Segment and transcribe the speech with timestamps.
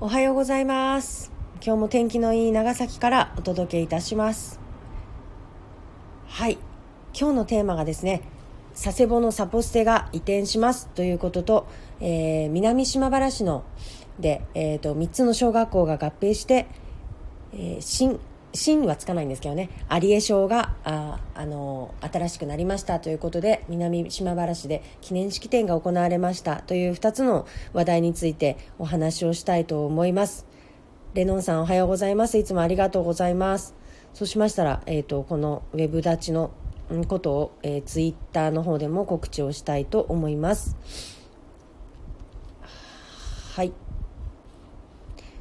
[0.00, 1.30] おはようございます。
[1.64, 4.58] 今日も天気のいい長崎からお届けいたします。
[6.26, 6.58] はい。
[7.18, 8.22] 今日のテーマがですね、
[8.74, 11.68] 佐世保のサポステが移転しますということと、
[12.00, 13.62] えー南島原市の
[14.18, 16.66] で、えー、と3つの小学校が合併して、
[17.52, 18.18] えー新
[18.54, 19.68] 新はつかないんですけどね。
[19.90, 26.62] 有江小があ、あの新しくなりましたということで南島原市で記念式典が行われました。
[26.62, 30.46] という2つの話題についてお話をしたいと思います。
[31.14, 32.38] レノンさんおはようございます。
[32.38, 33.74] いつもありがとうございます。
[34.12, 36.52] そうしましたら、えー、とこのウェブ立ちの
[37.08, 40.76] ことを、えーツイッターの方でも告知をしたいと思います。
[43.54, 43.72] はい。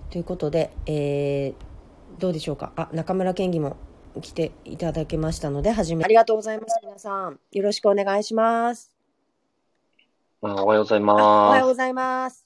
[0.09, 1.72] ということで、えー
[2.19, 2.73] どうでしょうか？
[2.75, 3.75] あ中村県議も
[4.21, 8.91] 来ていただけましたので始めありがとうございます皆さんよろしくお願いします
[10.41, 11.21] あおはようございます。
[11.51, 12.45] はようございます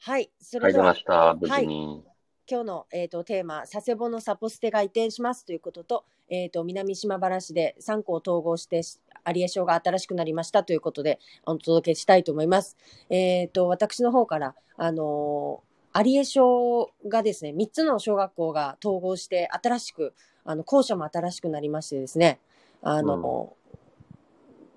[0.00, 2.04] はいそれでは入りました、無事に。
[2.46, 8.82] 今日の、えー、とテーマ「佐世保のサポステが移転します」ということと,、えー、と南島原市で3校統合して
[9.26, 12.76] 有江小が新しくなりましたということでお届けしたいと思います。
[13.08, 20.14] えー、と私の方から、あのー有江小がですね3つの小学校が統合して新しく
[20.44, 22.40] あの校舎も新しくなりましてですね
[22.82, 23.56] あの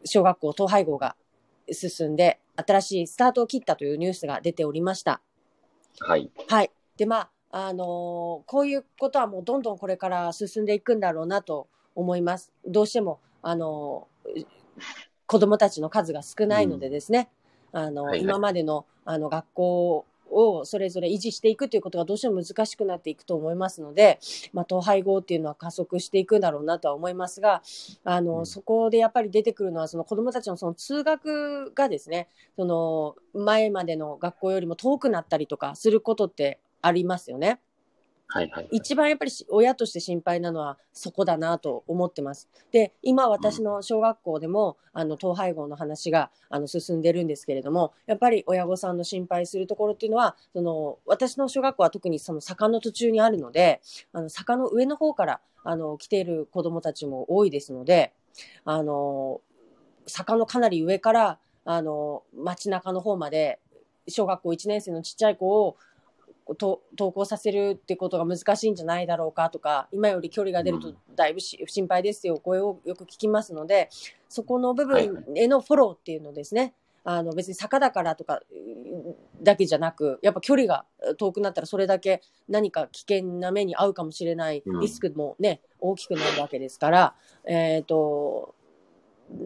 [0.05, 1.15] 小学校統廃合が
[1.71, 5.21] 進んで新しいスタートを切ったというニュースが出ておりました。
[5.99, 6.31] はい。
[6.47, 6.71] はい。
[6.97, 7.87] で、まあ、あのー
[8.45, 12.51] こういうことはもうどんどんこれから進んでいくんだろうなと思います。
[12.65, 14.45] どうしても、あのー
[15.29, 17.29] 子供たちの数が少ないのでですね、
[17.73, 24.19] あの、はいはい今までの、あの、学校をそれぞれ維持していくということがどうしても難しくなっていくと思いますので、
[24.53, 27.61] まあ、統廃合っていうのは加速していくんだろうなとは思いますが、
[28.03, 37.59] あの、うんそこでやっぱり出てくるのは、その子供たちのその通学がですね、その前までの学校よりも遠くなったりとかすることってありますよね。
[38.29, 38.67] はいはい。
[38.71, 42.49] 一番やっぱり親として心配なのはそこだなと思ってます。
[42.71, 58.13] で、今私の小学校でも、あの、統廃合の話が、あの、進んでるんですけれども、やっぱり親御さんの心配するところっていうのは、その、私の小学校は特にその坂の途中にあるので、あの、坂の上の方から、あの、来ている子供たちも多いですので、
[58.65, 59.41] あの、
[60.05, 63.59] 坂のかなり上から、あの、街中の方まで、
[64.09, 65.77] 小学校1年生のちっちゃい子を、
[66.55, 70.97] と登校させるってことが難しいんじゃないだろうかとか今より距離が出るとうん。
[71.15, 73.89] だいぶし、心配ですよ声をよく聞きますので
[74.29, 80.85] そこの部はい分へのフォローっていうのですね、あの別に坂だからとかうんだけじゃなくやっぱ距離が
[81.17, 84.61] 遠くなったらそれだけ何か危険な目に遭うかもしれない。
[84.65, 84.79] うん。
[84.81, 87.15] リスクもね、大きくなるわけですから、
[87.45, 88.55] えっ、と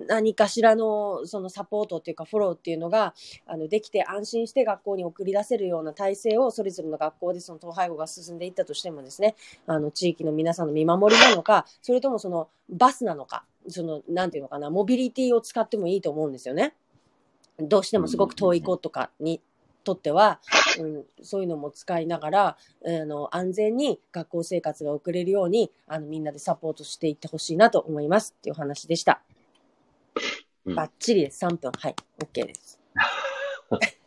[0.08, 3.14] 何かしらのそのサポートっていうかフォローっていうのが
[3.48, 9.36] あのできて安心して学校に送り出せるような体制をそれぞれの学校でその統廃合が進んでいったとしてもですね
[9.68, 16.74] あの地域の皆さんの見守りなのかそれともそのバスなのかそのなんていうのかなモビリティを使ってもいいと思うんですよね。
[17.60, 19.40] どうしてもすごく遠い子とかに
[19.84, 20.40] とっては、
[20.80, 29.22] うん、そういうのも使いながらあの安全に学校生活が送れるようにあのみんなでサポートしていってほしいなと思いますっていうお話でした。
[30.66, 31.46] うんバッチリです。
[31.46, 31.72] 3分。
[31.72, 31.96] はい。
[32.20, 32.80] OK です。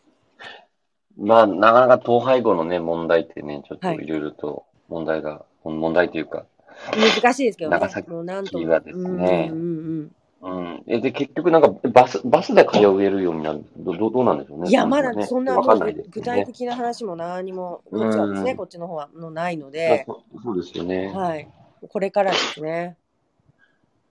[1.17, 6.47] まあ、なかなか統廃合のね、問題ってね、ちょっとはいいろいろと問題が、問題というか、
[6.93, 7.77] 難しいですけどね。
[7.77, 10.11] 長崎もうなんとがですねうんうんうん
[10.43, 10.83] うん。
[10.87, 14.69] え、で、結局なんか、バス、バスで通えるようになる、ど、どどうなんでしょうね。
[14.69, 16.21] いや、まだねそんなわかんないです具。
[16.21, 21.11] 体的な話も何も、こっちはですね、うんこっちの方はもうないのまあで、そそうですよね。
[21.15, 21.49] はい。
[21.89, 22.99] これからですね。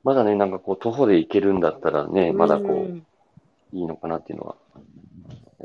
[0.04, 4.56] まだね、なんかこう、徒歩で行けるんだったらね、まだこういいのかなっていうのは。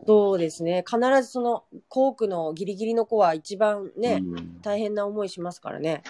[0.06, 0.84] そうですね。
[0.88, 6.03] 必ずその、校区のギリギリの子は一番ね、うん大変な思いしますからね。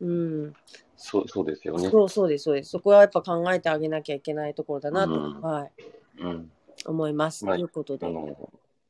[0.00, 0.54] うん。
[0.96, 1.90] そう、そうですよね。
[1.90, 2.70] そうそうです、そうです。
[2.70, 5.72] そこはやっぱ考えてあげなきゃいけないところだなと、うんはい、
[6.18, 6.50] うん。
[6.86, 7.44] 思います。
[7.44, 8.06] まあということで。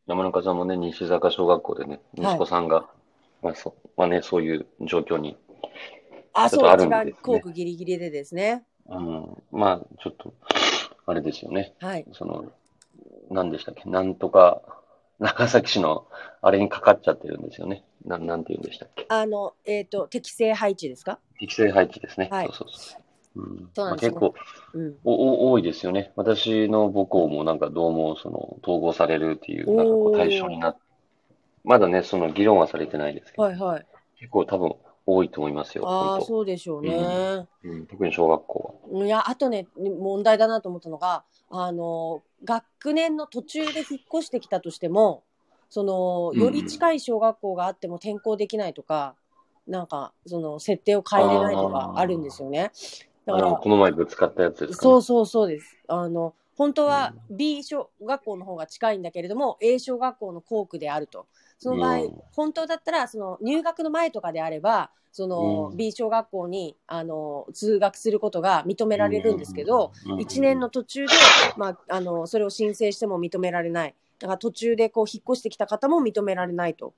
[0.06, 2.88] 山中さんもね、西坂小学校でね、はい息子さんが、
[3.42, 5.36] まあそ、まあね、そういう状況に、
[6.36, 8.64] あ、そう、ちょっとある一番んですね校区ギリギリでですね。
[8.88, 10.34] うん、まあ、ちょっと、
[11.06, 11.74] あれですよね。
[11.80, 12.06] はい。
[12.12, 12.52] その、
[13.30, 14.62] 何でしたっけ、なんとか、
[15.18, 16.06] 長崎市の、
[16.42, 17.84] あれにかかっちゃってるんですよね。
[18.04, 19.06] なん、なんて言うんでしたっけ？
[19.08, 21.18] あの、えっ、と、適正配置ですか？
[21.40, 22.28] 適正配置ですね。
[22.30, 23.02] はいそうそうそう。
[23.36, 24.34] うんそうなんですねまあ、結構
[24.74, 24.94] うん。
[25.04, 26.12] おお多いですよね。
[26.16, 30.76] 私の母校もなんかどうもその統合されるっていうなんかこう対象になっ
[31.64, 33.86] まだね、その議論はされてないですけど、はいはい。
[34.20, 34.74] 結構多分
[35.06, 35.88] 多いと思いますよ。
[35.88, 37.46] ああ、そうでしょうね。
[37.64, 45.22] うん、特に小学校いや、あとね、問題だなと思ったのが、あの、学年の途中で引っ越してきたとしても、
[45.70, 49.14] その、より近い小学校があっても転校できないとか、
[49.66, 52.72] なんか、その、設定を変えれないとかあるんですよね。
[53.24, 55.76] だから、この前ぶつかったやつですか、ね、そうそうそうです。
[55.88, 61.26] あの、本当は B 小学校の方が近いんだけれども、A 小学校の校区であると。
[61.58, 71.12] その場合、うん、本当だったら、その入学の前とかであれば、その B 小学校に、あの通学することが認められるんですけど、1年の途中で、
[71.56, 73.94] まあ、あのそれを申請しても認められない。
[74.18, 76.92] だから途中でこう引っ越してきた方も認められないと。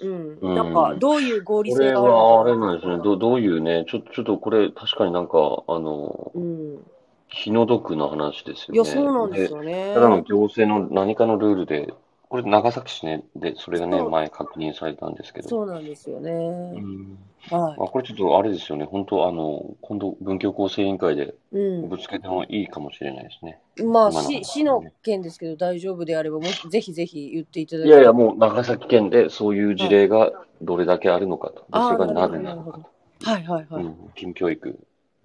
[0.00, 0.54] うん。
[0.54, 2.02] なんか、どういう合理性があるのか。
[2.02, 2.96] これはあれなんですね。
[3.02, 5.38] どどういうね、ちょちょっとこれ、確かになんか、
[5.68, 6.84] あの、うん、
[7.28, 8.74] 気の毒な話ですよね。
[8.74, 9.92] いや、そうなんですよね。
[9.94, 11.94] ただの行政の何かのルールで、
[12.34, 15.48] これ長崎市ね、で、それがね、前確認されたんですけど。
[15.48, 16.32] そうなんですよね。
[16.32, 17.16] うん。
[17.48, 17.74] はい。
[17.74, 23.60] あ、これちょっとあれですよね、本当あの、今度文教構成委員会でぶつけてもいいかもしれないですね。
[23.78, 27.88] うん、まあ、市、市の件ですけど大丈夫であれば、もぜひぜひ言っていただいて。
[27.88, 31.64] いやいや、もう長崎県でそういう事例がどれだけあるのかと。
[31.70, 33.30] はい、それがなぜなのかと。
[33.30, 33.84] はいはいはい。
[33.84, 34.76] うん、金教育、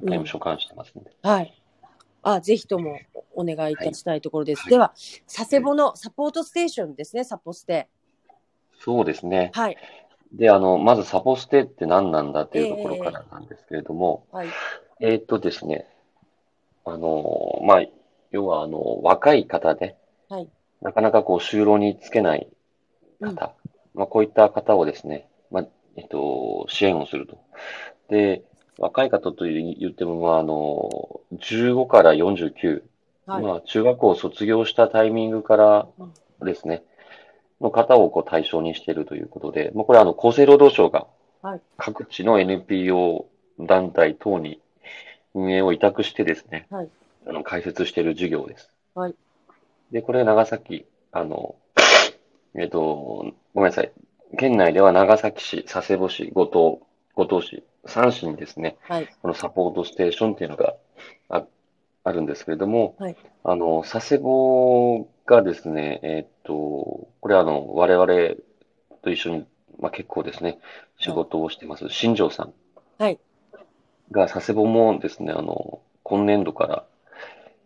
[0.03, 1.09] 外務所関してますんで。
[1.23, 1.58] はい。
[2.21, 2.99] あぜひとも
[3.35, 4.61] お願いいたしたいところです。
[4.63, 4.93] はい、では、
[5.33, 7.87] 佐世保のサポートステーションですね、サポステ。
[8.79, 9.51] そうですね。
[9.53, 9.77] はい。
[10.33, 14.47] で、あの、まずサポステって何なんだっていうところからなんですけれども、えー、はい、
[15.01, 15.87] えっとですね、
[16.85, 17.85] あの、まあ、
[18.31, 19.95] 要は、あの、若い方で、
[20.29, 20.47] はい、
[20.81, 22.47] なかなかこう、就労につけない
[23.21, 23.35] 方、うん、
[23.93, 27.39] まあ、こういった方をですね、まあ、えっと、支援をすると。
[28.09, 28.43] で、
[28.79, 32.81] 若い方と言っても、まあ、あの、15から49、
[33.27, 35.87] はい、まあ、中学校を卒業したタイミングから
[36.41, 36.83] ですね、
[37.59, 41.07] うん、の方をこう対象にしているということで、まあ、これはあの、厚生労働省が
[41.77, 43.27] 各地の NPO
[43.59, 44.61] 団体等に
[45.33, 46.89] 運営を委託してですね、はい、
[47.27, 48.71] あの開設している授業です。
[48.95, 49.15] はい。
[49.91, 51.55] で、これ長崎、あの、
[52.55, 53.91] えっ、と、ごめんなさい。
[54.37, 56.81] 県内では長崎市、佐世保市、五島、
[57.15, 60.75] 五島市、3市にですね、はい、このサポートステーションっていうのが
[61.29, 61.45] あ
[62.03, 66.53] あるんですけれども、はい、あの、佐世保がですね、えー、っと、
[67.19, 68.07] これはあの、我々
[69.03, 69.45] と一緒に、
[69.79, 70.59] まあ、結構ですね、
[70.97, 72.53] 仕事をしてます、はい、新庄さん。
[72.97, 73.19] はい。
[74.11, 76.85] が、佐世保もですね、あの、今年度から、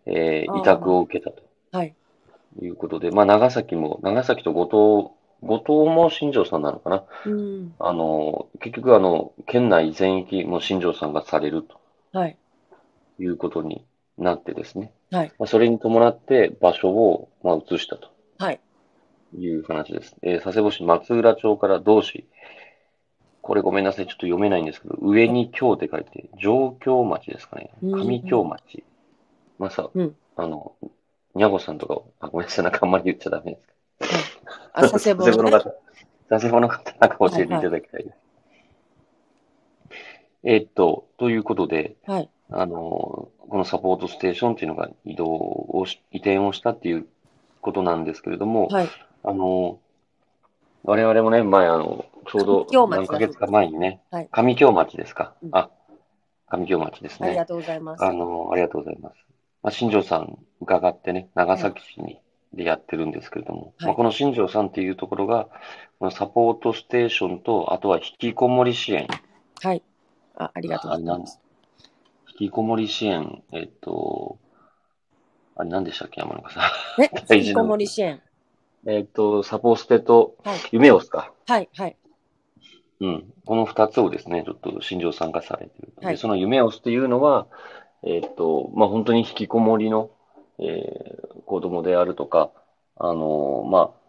[0.05, 1.43] えー、委託を受けたと。
[1.71, 1.95] はい。
[2.61, 7.03] いうことで、まあ、長崎も、長崎と五島後藤も新庄さんなのかな？
[7.25, 11.79] うん、あの、結局あの、県内全域も新庄さんがされると。
[12.11, 12.37] はい。
[13.19, 13.85] いうことに
[14.17, 14.91] なってですね。
[15.11, 15.31] はい。
[15.37, 18.09] まあ、それに伴って場所を、まあ、移したと。
[18.39, 18.59] はい。
[19.37, 20.15] いう話です。
[20.21, 22.27] えー、佐世保市松浦町から同市。
[23.41, 24.07] これごめんなさい。
[24.07, 27.71] ちょっと読めないんですけど、上に京って書いて、上京町ですかね。
[27.81, 28.83] 上京町。
[29.59, 30.73] まあさ、うん、あの、
[31.35, 32.63] にゃごさんとかあ、ごめんなさい。
[32.63, 33.59] なんかあんまり言っちゃダメで
[34.07, 34.32] す
[34.73, 35.73] あ、佐世保の、ね、 方。
[36.29, 38.17] 佐世保の方、なんか教えていただきたいです。
[39.89, 39.95] は
[40.45, 47.07] いはい、えー、っと、ということで、はい、あの、このサポートステーションっていうのが移動をし、移転をしたっていう
[47.61, 48.89] ことなんですけれども、はい、
[49.23, 49.79] あの、
[50.83, 55.33] 我々もね、前、あの、ちょうど何ヶ月か前にね、はい、上京町ですか？
[55.43, 55.69] うん、あ、
[56.47, 57.29] 上京町ですね。
[57.29, 58.03] ありがとうございます。
[58.03, 59.15] あの、ありがとうございます。
[59.61, 62.19] まあ、新庄さん伺ってね、長崎市に
[62.53, 65.47] でやってるんですけれども、はい、まあ、この新庄さんっていうところが、
[65.99, 69.07] このサポートステーションと、あとは引きこもり支援。
[69.61, 69.81] はい。
[70.35, 71.39] あありがとうございます。
[72.39, 74.37] 引きこもり支援、えっと、
[75.55, 76.61] あれ何でしたっけ、山中さ
[76.97, 77.03] ん。
[77.03, 77.11] え？
[77.37, 78.21] 引きこもり支援。
[78.85, 80.35] えっと、サポステと、
[80.71, 81.31] 夢をすか？
[81.47, 81.95] はい、はい。
[82.99, 83.33] うん。
[83.45, 85.93] この二つをですね、ちょっと新庄さんがされてる。
[86.01, 87.47] はい、で、その夢をすっていうのは、
[88.03, 90.09] えっと、まあ、本当に引きこもりの、
[90.65, 92.51] えー、子供であるとか、
[92.95, 94.03] あの、まあ、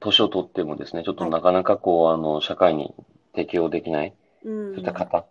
[0.00, 2.94] 年を取ってもですね、ちょっとなかなかこう、あの、社会に
[3.32, 5.26] 適応できない、そういった方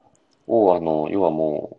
[0.47, 1.77] を、あの、要はも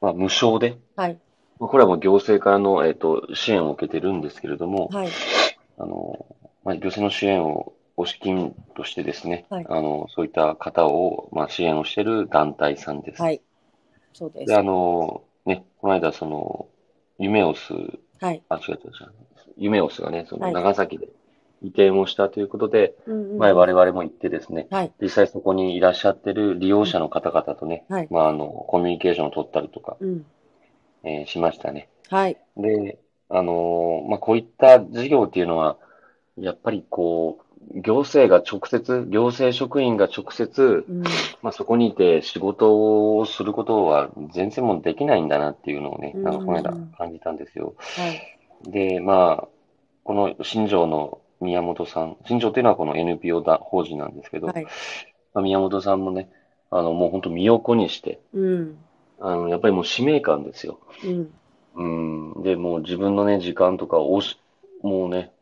[0.00, 1.18] う、まあ、無償で、はい。
[1.58, 5.08] これはもう行政からの、えっ、ー、と、支援を受けてるんですけれども、はい。
[5.76, 6.26] あの、
[6.64, 13.20] まあ、行政の支援を、お資金としてですね、はい、あの、そういった方を、まあ、支援をしている団体さんです。
[13.20, 13.42] はい。
[14.12, 14.46] そうです。
[14.46, 15.27] で、あの、ね、
[15.78, 16.66] この間、その、
[17.18, 17.72] 夢をす、
[18.20, 18.42] はい。
[18.48, 19.12] あ、違う違う違う。
[19.56, 21.08] 夢をすがね、その長崎で
[21.62, 30.26] 移転をしたということで、はい、前我々も行ってですね、はい、実際そこにいらっしゃってる利用者の方々とね、はい、まあ、あの、コミュニケーションを取ったりとか、うん、
[31.02, 31.88] えー、しましたね。
[32.08, 32.36] はい。
[32.56, 35.76] で、あのー、まあ、こういった事業っていうのは、
[36.36, 41.02] やっぱりこう、行政が直接、行政職員が直接、うん、
[41.42, 47.74] まあ、そこにいて仕事をすることは全然もうできないんだなっていうのをね、なんかこの間感じたんですよ。
[47.78, 48.08] は
[48.66, 49.48] い、で、まあ、
[50.04, 54.64] この新庄の宮本さん、新庄っていうのはこの NPO だ法人なんですけど、はい。
[55.34, 56.30] まあ宮本さんもね、
[56.70, 58.78] あの、もう本当身を粉にして、うん。
[59.20, 60.80] あの、やっぱりもう使命感ですよ。
[61.04, 62.34] うん。
[62.34, 62.42] うん。
[62.42, 64.38] で、もう自分のね、時間とかをし、
[64.82, 65.32] もうね、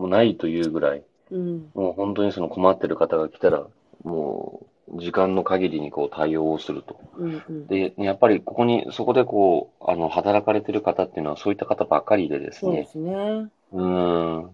[0.00, 1.70] もうないというぐらい、うん。
[1.74, 3.66] もう本当にその困ってる方が来たら、
[4.02, 6.98] もう時間の限りにこう対応をすると。
[7.18, 7.42] うん。
[7.46, 7.66] うん。
[7.66, 13.50] で、やっぱりここに、そこでこう、あの、働かれてる方っていうのはそういった方ばっかりでですね、そうですね。
[13.72, 14.50] うん。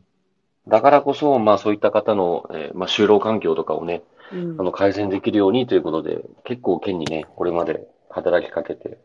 [0.66, 4.64] だからこそ、まあそういった方の、えーまあ就労環境とかをね、うんあ。
[4.64, 8.98] の、改善できるようにということで、結構県にね、これまで働きかけて、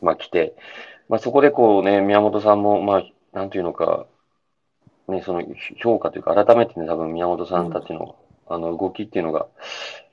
[0.00, 0.56] まあ来て、
[1.10, 4.06] まあそこでこうね、宮本さんも、まあ、なんていうのか、
[5.08, 5.42] ね、その
[5.82, 8.16] 評価というか、改めてね、多分宮本さんたちの、
[8.48, 9.46] あの、動きっていうのが、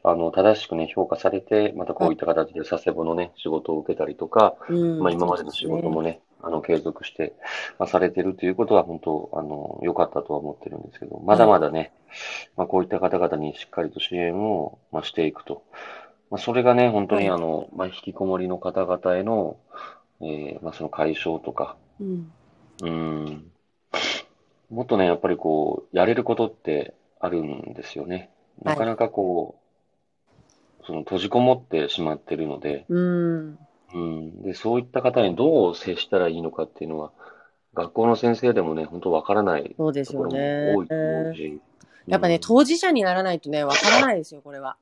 [0.03, 4.99] あの、正しくね、評価されて、またこういった形で佐世保のね、仕事を受けたりとか、うん。
[4.99, 7.33] まあ今までの仕事もね、あの、継続して、
[7.79, 11.93] まあ、されてるということは本当、あの、良かったとは思ってるんですけど、まだまだね、
[12.57, 15.63] まあこういった方々にしっかりと支援を、まあ、していくと。
[16.29, 17.39] まあそれがね、本当にはい。
[17.39, 19.57] あの、まあ引きこもりの方々への、
[20.21, 22.31] えーまあその解消とか、うん。
[22.81, 23.51] うん、
[24.69, 28.29] もっとね、やっぱりこう、やれることってあるんですよね。
[28.63, 29.59] なかなかこ
[30.81, 33.57] う、その閉じこもってしまってるので、うん。
[33.93, 34.41] うん。
[34.41, 37.11] で、そういった方にどう接したらいいのかっていうのは、
[37.73, 41.61] 学校の先生でもね、本当わからないそうですところもよね多いと思うし。
[42.07, 44.77] やっぱね、うん当事者にならないとね、わからないですよ、これは。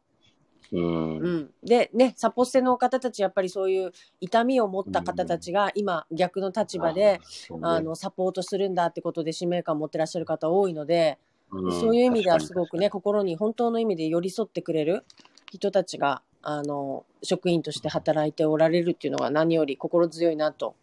[0.72, 1.18] うん。
[1.18, 1.50] うん。
[1.63, 11.18] で、ね、サポステの方たち、やっぱりそういう痛みを持った方たちが、今、逆の立場で、そうねあの、サポートするんだってことで使命感を持ってらっしゃる方多いので、
[11.51, 15.04] うんそういう意味ではすごくね、確心に本当の意味で寄り添ってくれる
[15.51, 20.75] 人たちが、あの、職員として働いておられるっていうのが何より心強いなと、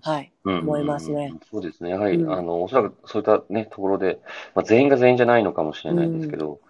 [0.00, 1.30] はい、かに思いますね。
[1.32, 1.90] うんそうですね。
[1.90, 4.20] やはり、うんあの、おそらくそういったね、ところで、
[4.54, 6.60] まあ、全員が全員じゃないのかもしれないんですけど、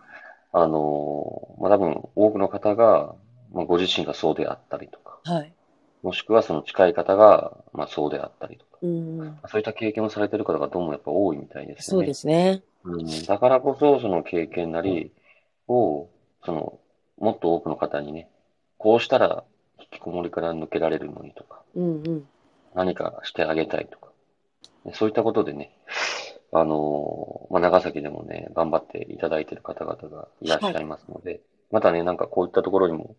[0.53, 3.15] あの、まあ、多分、多くの方が、
[3.53, 5.53] まあ、ご自身がそうであったりとか、はい。
[6.03, 12.05] もしくはその近い方が、まあ、そうであったりとか、うん、そういった経験をされてる方がどうもやっぱ多いみたいですよね。
[12.05, 12.63] そうですね。
[12.85, 15.13] うん、だからこそ、その経験なり
[15.69, 16.09] を、
[16.45, 16.79] その、
[17.19, 18.31] もっと多くの方にね、
[18.79, 19.45] こうしたら
[19.79, 22.29] 引きこもりから抜けられるのにとか、うんうん。
[22.75, 24.11] 何かしてあげたいとか、
[24.87, 25.77] ねそういったことでね、
[26.53, 31.41] あのーまあ、長崎でもね、頑張っていただいている方々がいらっしゃいますので、
[31.71, 33.15] またね、なんかこういったところにも、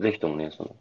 [0.00, 0.76] ぜひともね、その、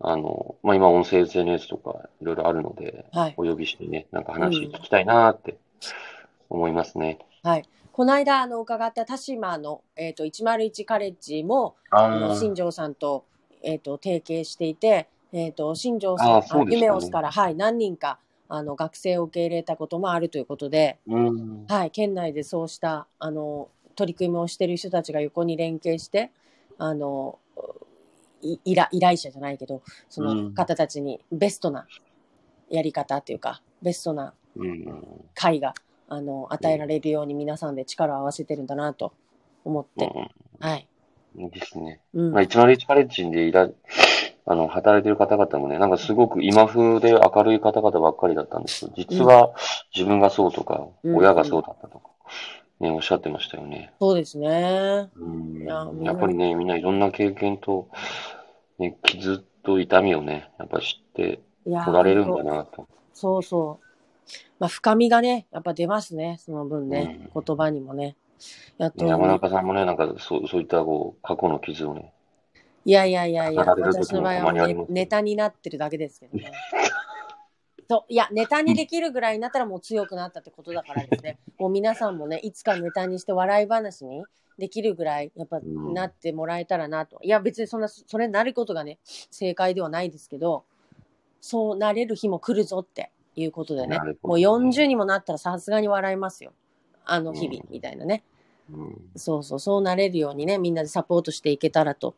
[0.00, 3.34] あの、まあ、今音声 SNS とかいろいろあるので、はい。
[3.36, 5.58] お呼びしてね、なんか話聞きたいなーって
[6.50, 7.18] 思いますね。
[7.42, 7.68] はい。
[7.92, 13.24] この間、あの、伺った田島の、えっ、と、101カレッジも、ああの、新庄さんと、
[13.62, 18.18] えっ、と、提携していて、えっ、と、新庄さん、ね夢オスから、はい、何人か、
[18.48, 21.66] あの、学生を受け入れたこともあるということで、うん。
[21.68, 26.30] はい、県内でそうした、あの、取り組みをしている人たちが横に連携して、
[26.78, 27.38] あの、
[28.42, 31.86] い依頼依頼者じゃないけど、そのうん方たちにベストな
[32.68, 34.84] やり方っていうか、ベストなうん。
[35.34, 35.74] 会が、
[36.08, 39.12] あの、与えられるように皆さんで力を合わせてるんだなと
[39.64, 40.10] 思って、
[40.60, 40.88] はい。
[41.36, 41.44] うん。
[41.44, 42.00] いいですね。
[42.14, 43.68] うんまあ、101カレッジでいら、
[44.44, 49.54] あの、働いてる方々もね、なんかすごく今風で明るい方々ばっかりだったんですけど、実は
[49.94, 52.10] 自分がそうとか、うん親がそうだったとか、
[52.80, 53.92] ね、おっしゃってましたよね。
[54.00, 55.08] そうですね。
[55.16, 57.88] うんいやっぱりね、みんないろんな経験と、
[58.78, 62.88] ね、傷と痛みをね、やっぱ知っていやこられるんだなと。
[63.14, 63.86] そうそう。
[64.58, 68.16] まあ、深みがね、やっぱ出ますね、その分ね、う言葉にもね。
[68.78, 72.12] やっと、ね山中さんもね、なんかそう、そういったこう、過去の傷をね、
[72.84, 76.52] いやいやいやいや、私の場合はネタになってるだけですけどね。
[77.88, 81.38] そういや、ネタにできるぐらいになったらもう強くなったってことだからですね。
[81.58, 84.24] もう皆さんもね、いつかネタにして笑い話に
[84.58, 87.18] できるぐらい、やっぱうんなってもらえたらなと。
[87.22, 90.64] いや、別にそんな、それになることがね、正解ではないですけど、
[91.40, 94.18] そうなれる日も来るぞっていうことでねなる。
[94.22, 96.52] ほもうどね40にもなったらさすがに笑いますよ。
[97.04, 98.22] あの日々うんみたいなね。
[98.70, 102.14] うん、そうそう、そうなれるようにね、みんなでサポートしていけたらと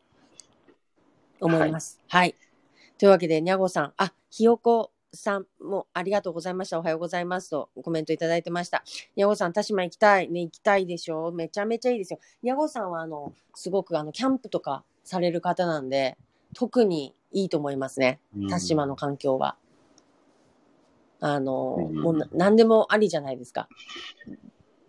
[1.41, 1.99] 思います。
[2.07, 2.35] はい。
[2.97, 6.79] というわけで、にゃごさん、あ、ひよこさんもありがとうございました。
[6.79, 8.83] おはようございますとコメントいただいてました。
[9.15, 10.29] にゃごさん、田島行きたい。
[10.29, 11.31] ね、行きたいでしょ？
[11.31, 12.19] めちゃめちゃいいですよ。
[12.43, 16.17] にゃごさんは、あの、すごく、あの、キャンプとかされる方なんで、
[16.53, 18.19] 特にいいと思いますね。
[18.49, 19.55] 田島の環境は。
[21.21, 23.67] あの、うんもうな何でもありじゃないですか。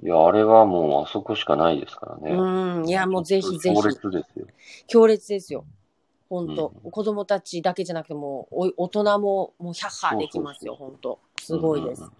[0.03, 2.33] いや、あれはもうあそこしかないですからね。
[2.33, 3.83] うん、いや、もうぜひぜひ強。
[3.83, 4.47] 烈ですよ。
[4.87, 5.65] 強烈ですよ。
[6.28, 12.02] 本当、うん子供たちだけじゃなくてもうお大人ももう100%できますよ、本当すごいです。
[12.02, 12.11] うん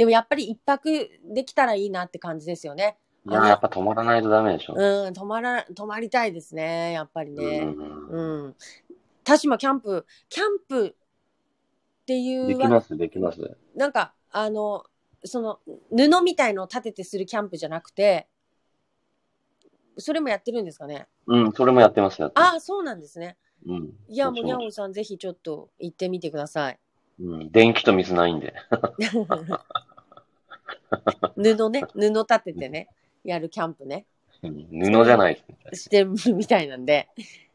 [0.00, 2.96] でもやっぱり一泊できたらいいなって感じですよね。
[3.28, 4.74] いや、やっぱ止まらないとダメでしょ。
[4.74, 7.58] うん、泊まら、泊まりたいですね、やっぱりね。
[7.58, 8.56] うんうん。
[9.24, 13.58] 田島キャンプ、キャンプっていうわできます、できます。
[13.76, 14.84] なんか、あの、
[15.24, 15.58] その、
[15.90, 18.26] 布みたいのを立ててするキャンプじゃなくて、
[20.00, 21.06] それもやってるんですかね？
[21.26, 22.32] うん、それもやってますよ。
[22.34, 23.36] ああ、そうなんですね。
[23.66, 23.90] うん。
[24.08, 26.78] いや、もう、にゃおさん、ぜひちょっと行ってみてください。
[27.20, 27.50] うん。
[27.50, 28.54] 電気と水ないんで。
[31.36, 32.88] 布ね、布立ててね、
[33.24, 34.06] やるキャンプね、
[34.42, 35.44] うん布じゃない。
[35.72, 37.08] してるみたいなんで、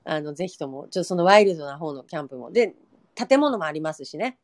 [0.04, 2.52] あの、ぜひとも、ちょっとそのワイルドな方のキャンプも。
[2.52, 2.76] で、
[3.16, 4.38] 建物もありますしね。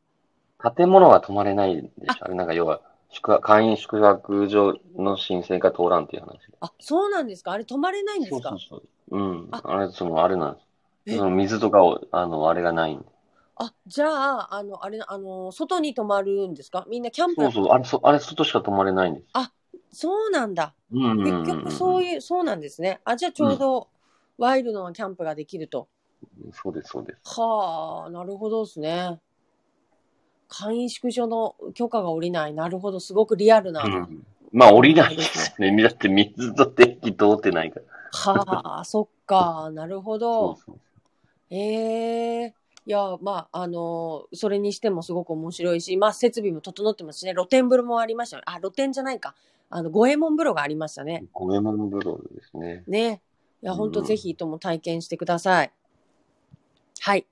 [0.75, 2.25] 建物は泊まれないでしょ。
[2.25, 2.81] あれなんか要は、
[3.12, 6.39] 宿泊会員宿泊所の申請が通らんっていう話。
[6.62, 7.51] あ、そうなんですか？
[7.51, 8.51] あれ泊まれないんですか？
[8.51, 9.18] そうそうそう。
[9.18, 9.48] うん。
[9.51, 10.68] ああれ、その、あれなんです。
[11.08, 13.06] えその水とかを、あの、あれがないんで。
[13.58, 16.86] あ、じゃあ、あの、あれ、あの、外に泊まるんですか？
[16.88, 17.65] みんなキャンプそうそう。
[17.68, 19.27] あれ、そあれ、外しか泊まれないんです。
[19.94, 20.74] そうなんだ。
[20.91, 21.46] うんうんうんうん。
[21.46, 23.01] 結局そういう、そうなんですね。
[23.03, 23.88] あ、じゃあちょうど
[24.38, 25.89] ワイルドなキャンプができると。
[26.53, 27.22] そうです、そうです。
[27.38, 29.20] はあ、なるほどですね。
[30.53, 32.53] 簡易宿所の許可が下りない。
[32.53, 33.84] なるほど、すごくリアルな。
[33.84, 34.25] うん。
[34.51, 35.72] まあ、降りないですね。
[35.81, 37.86] だって水と電気通ってないから。
[38.12, 40.55] はあ、そっか、なるほそうど。
[40.58, 40.79] そう。
[41.50, 42.53] ええ
[42.86, 48.43] いや、まあ、あのそれにしてもすごく面白いし、まあ、設備も整ってますしね、露天風呂もありましたよ。
[48.46, 49.36] あ、露天じゃないか。
[49.70, 51.24] あの、五右衛門風呂がありましたね。
[51.31, 52.84] 五右衛門風呂ですね。
[52.88, 53.22] ね。
[53.63, 55.72] いや、うん本当ぜひとも体験してください。
[57.00, 57.25] はい。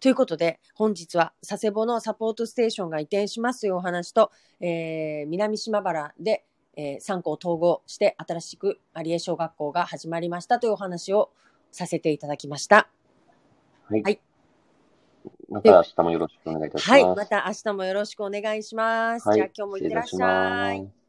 [0.00, 11.30] ということで、本日は佐世保のサポートステーションが移転しますというお話と、えー南島原で、えー3校統合して新しく有江小学校が始まりましたというお話を
[11.70, 12.88] させていただきました。
[13.88, 14.02] はい。
[14.02, 14.20] はい
[15.50, 16.90] また明日もよろしくお願いいたします。
[16.90, 17.04] はい。
[17.04, 19.28] また明日もよろしくお願いします。
[19.28, 20.99] はいじゃあ今日もいってらっしゃい